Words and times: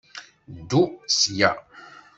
Ddu 0.57 0.81
sya! 1.17 1.51